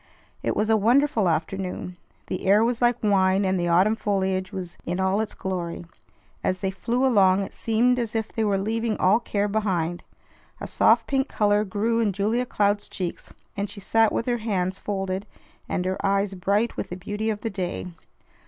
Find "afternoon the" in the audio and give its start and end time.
1.29-2.47